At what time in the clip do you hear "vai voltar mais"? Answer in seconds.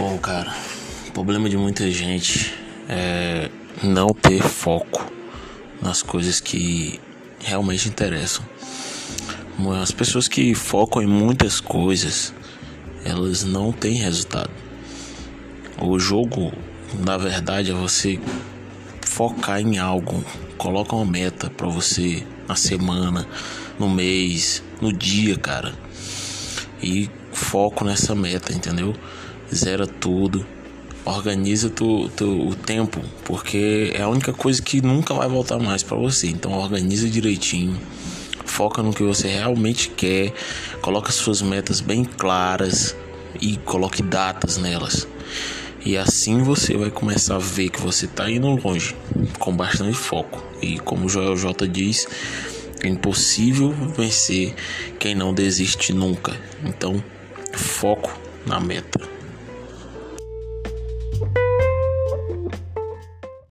35.14-35.82